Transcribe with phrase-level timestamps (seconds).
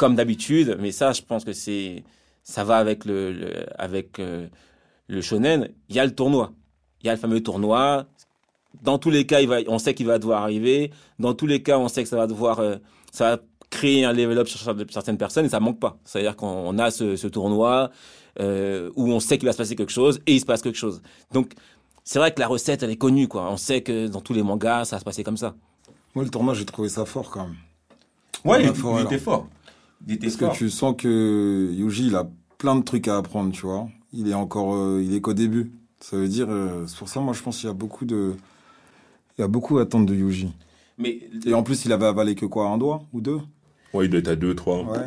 [0.00, 2.04] comme d'habitude, mais ça, je pense que c'est,
[2.42, 4.46] ça va avec le, le- avec euh,
[5.08, 5.68] le shonen.
[5.90, 6.52] Il y a le tournoi,
[7.02, 8.06] il y a le fameux tournoi.
[8.82, 10.90] Dans tous les cas, il va, on sait qu'il va devoir arriver.
[11.18, 12.76] Dans tous les cas, on sait que ça va devoir, euh,
[13.12, 14.58] ça va créer un level up sur
[14.90, 15.98] certaines personnes et ça manque pas.
[16.06, 17.90] C'est-à-dire qu'on on a ce, ce tournoi
[18.40, 20.78] euh, où on sait qu'il va se passer quelque chose et il se passe quelque
[20.78, 21.02] chose.
[21.30, 21.52] Donc,
[22.04, 23.50] c'est vrai que la recette, elle est connue, quoi.
[23.50, 25.54] On sait que dans tous les mangas, ça va se passer comme ça.
[26.14, 27.56] Moi, le tournoi, j'ai trouvé ça fort quand même.
[28.46, 29.46] Ouais, il, était fort.
[30.06, 32.28] Parce que tu sens que Yuji, il a
[32.58, 33.88] plein de trucs à apprendre, tu vois.
[34.12, 35.72] Il est encore, euh, il est qu'au début.
[36.00, 38.34] Ça veut dire, euh, c'est pour ça, moi, je pense qu'il y a beaucoup de,
[39.38, 40.52] il y a beaucoup à attendre de Yuji.
[40.98, 43.40] Mais Et en plus, il avait avalé que quoi, un doigt ou deux?
[43.94, 44.84] Ouais, il doit être à 2, 3.
[44.84, 44.98] Ouais.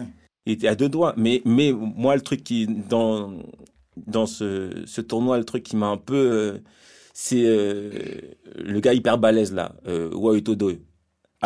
[0.46, 1.14] il était à deux doigts.
[1.18, 3.34] Mais, mais moi, le truc qui, dans,
[4.08, 6.58] dans ce, ce tournoi, le truc qui m'a un peu, euh,
[7.14, 7.92] c'est euh,
[8.56, 10.10] le gars hyper balèze, là, euh,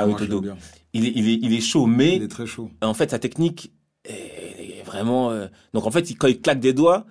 [0.05, 0.57] l'aime bien.
[0.93, 2.69] Il est, il est, il est chaud, mais Il est très chaud.
[2.81, 3.71] en fait, sa technique
[4.05, 5.31] est est vraiment.
[5.31, 7.05] euh, Donc, en fait, quand il claque des doigts,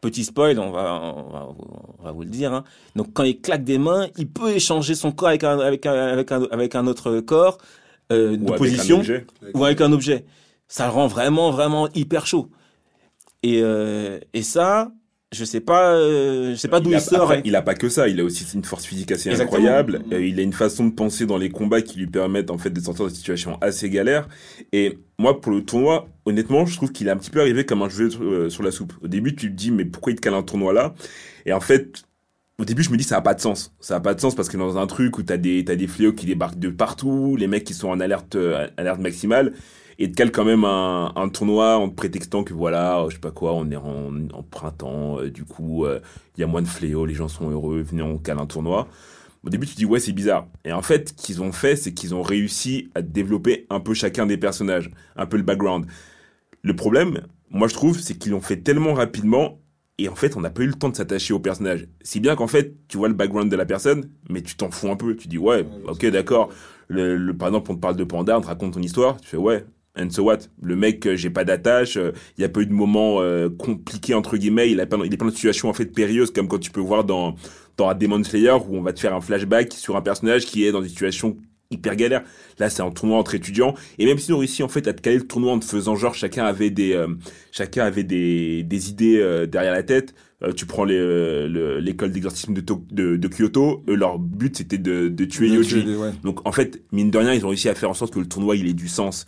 [0.00, 1.48] petit spoil, on va, on va,
[1.98, 2.52] on va vous le dire.
[2.54, 2.64] hein.
[2.96, 5.92] Donc, quand il claque des mains, il peut échanger son corps avec un, avec un,
[5.92, 7.58] avec un, avec un autre corps
[8.12, 8.98] euh, de position
[9.54, 10.24] ou avec un objet.
[10.68, 12.48] Ça le rend vraiment, vraiment hyper chaud.
[13.42, 14.92] Et, euh, et ça,
[15.32, 17.22] je sais pas, euh, je sais pas d'où il, a, sort.
[17.22, 17.42] après, hein.
[17.44, 19.58] il a pas que ça, il a aussi une force physique assez Exactement.
[19.58, 20.02] incroyable.
[20.12, 22.70] Euh, il a une façon de penser dans les combats qui lui permettent en fait
[22.70, 24.28] de sortir de situations assez galères.
[24.72, 27.82] Et moi, pour le tournoi, honnêtement, je trouve qu'il est un petit peu arrivé comme
[27.82, 28.92] un jeu euh, sur la soupe.
[29.02, 30.94] Au début, tu te dis mais pourquoi il te cale un tournoi là?
[31.46, 32.02] Et en fait,
[32.58, 33.72] au début, je me dis ça a pas de sens.
[33.78, 35.86] Ça a pas de sens parce que dans un truc où t'as des t'as des
[35.86, 39.52] fléaux qui débarquent de partout, les mecs qui sont en alerte euh, alerte maximale.
[40.02, 43.16] Et te cale quand même un, un tournoi en te prétextant que voilà, euh, je
[43.16, 46.00] sais pas quoi, on est en, en printemps, euh, du coup, euh,
[46.36, 48.88] il y a moins de fléaux, les gens sont heureux, venez, on cale un tournoi.
[49.44, 50.48] Au début, tu dis, ouais, c'est bizarre.
[50.64, 53.94] Et en fait, ce qu'ils ont fait, c'est qu'ils ont réussi à développer un peu
[53.94, 55.86] chacun des personnages, un peu le background.
[56.62, 59.60] Le problème, moi, je trouve, c'est qu'ils l'ont fait tellement rapidement,
[59.98, 61.88] et en fait, on n'a pas eu le temps de s'attacher au personnage.
[62.02, 64.90] Si bien qu'en fait, tu vois le background de la personne, mais tu t'en fous
[64.90, 65.16] un peu.
[65.16, 66.50] Tu dis, ouais, ok, d'accord.
[66.88, 69.28] Le, le- par exemple, on te parle de Panda, on te raconte ton histoire, tu
[69.28, 69.64] fais, ouais,
[69.96, 70.38] and so what?
[70.62, 73.48] Le mec, euh, j'ai pas d'attache, euh, il y a pas eu de moment euh,
[73.48, 76.48] compliqué, entre guillemets, il a plein, il est plein de situations en fait périlleuses, comme
[76.48, 77.34] quand tu peux voir dans,
[77.76, 80.72] dans Demon Slayer, où on va te faire un flashback sur un personnage qui est
[80.72, 81.36] dans une situation
[81.72, 82.24] hyper galère.
[82.58, 83.74] Là, c'est un tournoi entre étudiants.
[83.98, 85.94] Et même si on réussit en fait à te caler le tournoi en te faisant
[85.94, 87.06] genre chacun avait des, euh,
[87.52, 90.12] chacun avait des, des idées euh, derrière la tête.
[90.42, 93.84] Euh, tu prends euh, le- l'école d'exorcisme de, To- de, de Kyoto.
[93.88, 95.94] Eux, leur but c'était de, de tuer Yoji.
[95.94, 96.10] ouais.
[96.24, 98.26] Donc en fait, mine de rien, ils ont réussi à faire en sorte que le
[98.26, 99.26] tournoi il ait du sens.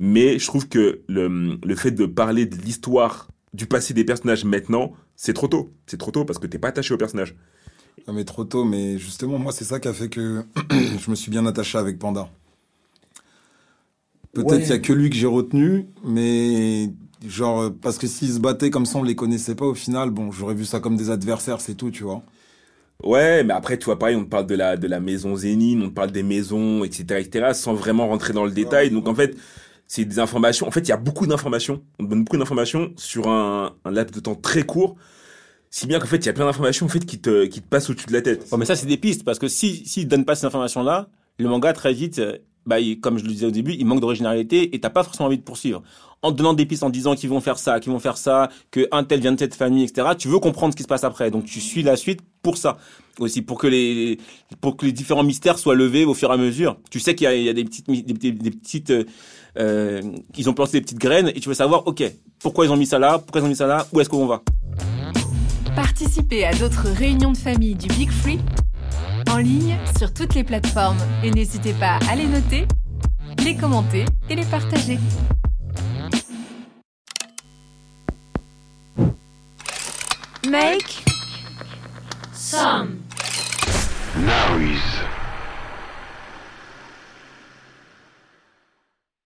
[0.00, 4.44] Mais je trouve que le, le fait de parler de l'histoire du passé des personnages
[4.44, 5.72] maintenant, c'est trop tôt.
[5.86, 7.36] C'est trop tôt parce que t'es pas attaché au personnage.
[8.06, 10.44] Ah, mais trop tôt, mais justement, moi, c'est ça qui a fait que
[10.98, 12.30] je me suis bien attaché avec Panda.
[14.32, 14.60] Peut-être Ouais.
[14.60, 16.90] qu'il y a que lui que j'ai retenu, mais
[17.26, 20.30] genre, parce que s'ils se battaient comme ça, on les connaissait pas au final, bon,
[20.30, 22.22] j'aurais vu ça comme des adversaires, c'est tout, tu vois.
[23.02, 25.82] Ouais, mais après, tu vois, pareil, on te parle de la, de la maison Zénine,
[25.82, 28.90] on te parle des maisons, etc., etc., sans vraiment rentrer dans le détail.
[28.90, 29.36] Donc, en fait,
[29.90, 30.68] c'est des informations.
[30.68, 31.82] En fait, il y a beaucoup d'informations.
[31.98, 34.94] On donne beaucoup d'informations sur un, un laps de temps très court.
[35.68, 37.66] Si bien qu'en fait, il y a plein d'informations, en fait, qui te, qui te
[37.66, 38.46] passent au-dessus de la tête.
[38.52, 41.08] Ouais, mais ça, c'est des pistes, parce que si, s'ils donnent pas ces informations-là,
[41.40, 44.74] le manga, très vite, euh, bah, comme je le disais au début, il manque d'originalité
[44.74, 45.82] et t'as pas forcément envie de poursuivre.
[46.22, 48.86] En donnant des pistes, en disant qu'ils vont faire ça, qu'ils vont faire ça, que
[48.92, 51.30] un tel vient de cette famille, etc., tu veux comprendre ce qui se passe après.
[51.30, 52.76] Donc, tu suis la suite pour ça.
[53.18, 54.18] Aussi, pour que les,
[54.60, 56.76] pour que les différents mystères soient levés au fur et à mesure.
[56.90, 59.04] Tu sais qu'il y a, des petites, euh,
[59.58, 60.02] euh,
[60.36, 62.02] ils ont planté des petites graines et tu veux savoir, ok,
[62.38, 64.26] pourquoi ils ont mis ça là, pourquoi ils ont mis ça là, où est-ce qu'on
[64.26, 64.42] va?
[65.74, 68.38] Participez à d'autres réunions de famille du Big Free
[69.30, 72.66] en ligne sur toutes les plateformes et n'hésitez pas à les noter,
[73.44, 74.98] les commenter et les partager.
[80.48, 81.04] Make
[82.32, 83.00] Some.
[84.16, 85.19] Noise.